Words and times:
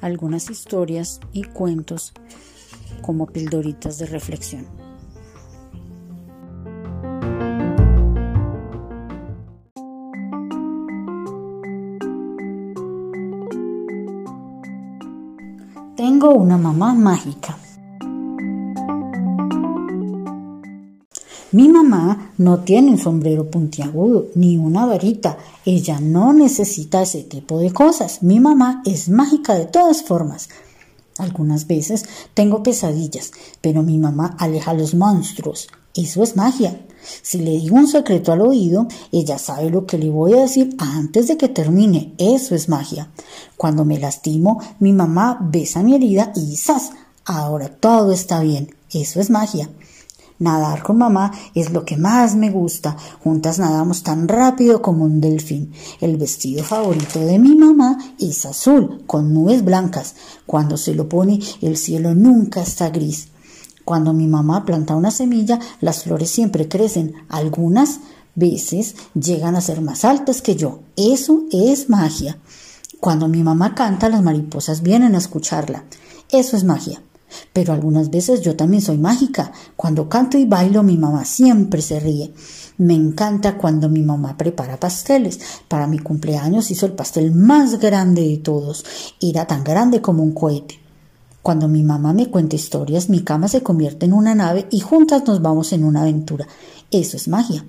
algunas 0.00 0.50
historias 0.50 1.20
y 1.32 1.44
cuentos 1.44 2.12
como 3.02 3.26
pildoritas 3.26 3.98
de 3.98 4.06
reflexión. 4.06 4.66
Tengo 15.96 16.30
una 16.30 16.56
mamá 16.56 16.94
mágica. 16.94 17.58
Mi 21.58 21.68
mamá 21.68 22.34
no 22.38 22.60
tiene 22.60 22.92
un 22.92 22.98
sombrero 22.98 23.50
puntiagudo 23.50 24.28
ni 24.36 24.56
una 24.56 24.86
varita. 24.86 25.38
Ella 25.64 25.98
no 25.98 26.32
necesita 26.32 27.02
ese 27.02 27.24
tipo 27.24 27.58
de 27.58 27.72
cosas. 27.72 28.22
Mi 28.22 28.38
mamá 28.38 28.80
es 28.86 29.08
mágica 29.08 29.54
de 29.54 29.64
todas 29.64 30.04
formas. 30.04 30.50
Algunas 31.18 31.66
veces 31.66 32.04
tengo 32.32 32.62
pesadillas, 32.62 33.32
pero 33.60 33.82
mi 33.82 33.98
mamá 33.98 34.36
aleja 34.38 34.70
a 34.70 34.74
los 34.74 34.94
monstruos. 34.94 35.66
Eso 35.96 36.22
es 36.22 36.36
magia. 36.36 36.80
Si 37.22 37.38
le 37.38 37.50
digo 37.50 37.74
un 37.74 37.88
secreto 37.88 38.30
al 38.30 38.42
oído, 38.42 38.86
ella 39.10 39.36
sabe 39.36 39.68
lo 39.68 39.84
que 39.84 39.98
le 39.98 40.10
voy 40.10 40.34
a 40.34 40.42
decir 40.42 40.76
antes 40.78 41.26
de 41.26 41.36
que 41.36 41.48
termine. 41.48 42.14
Eso 42.18 42.54
es 42.54 42.68
magia. 42.68 43.10
Cuando 43.56 43.84
me 43.84 43.98
lastimo, 43.98 44.62
mi 44.78 44.92
mamá 44.92 45.36
besa 45.40 45.82
mi 45.82 45.96
herida 45.96 46.30
y 46.36 46.54
¡zas! 46.54 46.92
Ahora 47.24 47.68
todo 47.68 48.12
está 48.12 48.42
bien. 48.42 48.76
Eso 48.92 49.18
es 49.18 49.28
magia. 49.28 49.68
Nadar 50.40 50.84
con 50.84 50.98
mamá 50.98 51.32
es 51.54 51.72
lo 51.72 51.84
que 51.84 51.96
más 51.96 52.36
me 52.36 52.50
gusta. 52.50 52.96
Juntas 53.24 53.58
nadamos 53.58 54.04
tan 54.04 54.28
rápido 54.28 54.80
como 54.80 55.04
un 55.04 55.20
delfín. 55.20 55.72
El 56.00 56.16
vestido 56.16 56.62
favorito 56.62 57.18
de 57.18 57.38
mi 57.38 57.56
mamá 57.56 57.98
es 58.20 58.46
azul, 58.46 59.02
con 59.06 59.34
nubes 59.34 59.64
blancas. 59.64 60.14
Cuando 60.46 60.76
se 60.76 60.94
lo 60.94 61.08
pone, 61.08 61.40
el 61.60 61.76
cielo 61.76 62.14
nunca 62.14 62.62
está 62.62 62.90
gris. 62.90 63.28
Cuando 63.84 64.12
mi 64.12 64.28
mamá 64.28 64.64
planta 64.64 64.94
una 64.94 65.10
semilla, 65.10 65.58
las 65.80 66.04
flores 66.04 66.30
siempre 66.30 66.68
crecen. 66.68 67.14
Algunas 67.28 68.00
veces 68.36 68.94
llegan 69.14 69.56
a 69.56 69.60
ser 69.60 69.80
más 69.80 70.04
altas 70.04 70.40
que 70.40 70.54
yo. 70.54 70.80
Eso 70.96 71.44
es 71.50 71.88
magia. 71.88 72.38
Cuando 73.00 73.26
mi 73.26 73.42
mamá 73.42 73.74
canta, 73.74 74.08
las 74.08 74.22
mariposas 74.22 74.82
vienen 74.82 75.14
a 75.14 75.18
escucharla. 75.18 75.84
Eso 76.30 76.56
es 76.56 76.64
magia. 76.64 77.02
Pero 77.52 77.72
algunas 77.72 78.10
veces 78.10 78.40
yo 78.40 78.56
también 78.56 78.82
soy 78.82 78.98
mágica. 78.98 79.52
Cuando 79.76 80.08
canto 80.08 80.38
y 80.38 80.46
bailo 80.46 80.82
mi 80.82 80.96
mamá 80.96 81.24
siempre 81.24 81.82
se 81.82 82.00
ríe. 82.00 82.32
Me 82.78 82.94
encanta 82.94 83.58
cuando 83.58 83.88
mi 83.88 84.02
mamá 84.02 84.36
prepara 84.36 84.78
pasteles. 84.78 85.40
Para 85.68 85.86
mi 85.86 85.98
cumpleaños 85.98 86.70
hizo 86.70 86.86
el 86.86 86.92
pastel 86.92 87.32
más 87.32 87.78
grande 87.78 88.22
de 88.22 88.36
todos. 88.38 88.84
Era 89.20 89.46
tan 89.46 89.64
grande 89.64 90.00
como 90.00 90.22
un 90.22 90.32
cohete. 90.32 90.78
Cuando 91.42 91.68
mi 91.68 91.82
mamá 91.82 92.12
me 92.12 92.26
cuenta 92.26 92.56
historias, 92.56 93.08
mi 93.08 93.22
cama 93.22 93.48
se 93.48 93.62
convierte 93.62 94.06
en 94.06 94.12
una 94.12 94.34
nave 94.34 94.66
y 94.70 94.80
juntas 94.80 95.22
nos 95.26 95.40
vamos 95.40 95.72
en 95.72 95.84
una 95.84 96.02
aventura. 96.02 96.46
Eso 96.90 97.16
es 97.16 97.28
magia. 97.28 97.64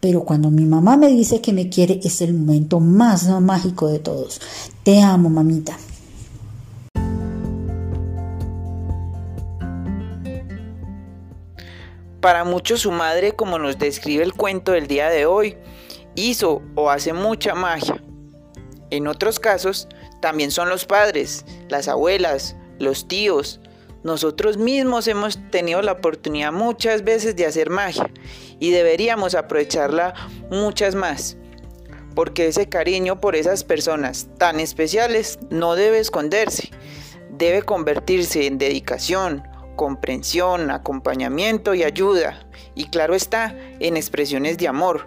Pero 0.00 0.24
cuando 0.24 0.50
mi 0.50 0.64
mamá 0.64 0.96
me 0.96 1.08
dice 1.08 1.40
que 1.40 1.52
me 1.52 1.68
quiere 1.68 2.00
es 2.02 2.20
el 2.20 2.34
momento 2.34 2.80
más 2.80 3.28
mágico 3.40 3.88
de 3.88 3.98
todos. 3.98 4.40
Te 4.82 5.02
amo, 5.02 5.28
mamita. 5.28 5.76
Para 12.20 12.42
muchos 12.42 12.80
su 12.80 12.90
madre, 12.90 13.32
como 13.32 13.58
nos 13.58 13.78
describe 13.78 14.24
el 14.24 14.34
cuento 14.34 14.72
del 14.72 14.88
día 14.88 15.08
de 15.08 15.26
hoy, 15.26 15.56
hizo 16.16 16.62
o 16.74 16.90
hace 16.90 17.12
mucha 17.12 17.54
magia. 17.54 18.02
En 18.90 19.06
otros 19.06 19.38
casos, 19.38 19.88
también 20.20 20.50
son 20.50 20.68
los 20.68 20.84
padres, 20.84 21.44
las 21.68 21.86
abuelas, 21.86 22.56
los 22.80 23.06
tíos. 23.06 23.60
Nosotros 24.02 24.56
mismos 24.56 25.06
hemos 25.06 25.38
tenido 25.50 25.80
la 25.80 25.92
oportunidad 25.92 26.52
muchas 26.52 27.04
veces 27.04 27.36
de 27.36 27.46
hacer 27.46 27.70
magia 27.70 28.10
y 28.58 28.70
deberíamos 28.70 29.36
aprovecharla 29.36 30.14
muchas 30.50 30.96
más. 30.96 31.36
Porque 32.16 32.48
ese 32.48 32.68
cariño 32.68 33.20
por 33.20 33.36
esas 33.36 33.62
personas 33.62 34.26
tan 34.38 34.58
especiales 34.58 35.38
no 35.50 35.76
debe 35.76 36.00
esconderse, 36.00 36.70
debe 37.30 37.62
convertirse 37.62 38.46
en 38.46 38.58
dedicación, 38.58 39.44
comprensión, 39.78 40.72
acompañamiento 40.72 41.72
y 41.72 41.84
ayuda. 41.84 42.44
Y 42.74 42.86
claro 42.86 43.14
está, 43.14 43.56
en 43.78 43.96
expresiones 43.96 44.58
de 44.58 44.66
amor. 44.66 45.06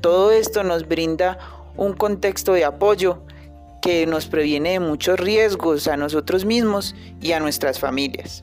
Todo 0.00 0.32
esto 0.32 0.64
nos 0.64 0.88
brinda 0.88 1.38
un 1.76 1.92
contexto 1.92 2.54
de 2.54 2.64
apoyo 2.64 3.22
que 3.82 4.06
nos 4.06 4.26
previene 4.26 4.70
de 4.70 4.80
muchos 4.80 5.20
riesgos 5.20 5.86
a 5.86 5.98
nosotros 5.98 6.46
mismos 6.46 6.94
y 7.20 7.32
a 7.32 7.40
nuestras 7.40 7.78
familias. 7.78 8.42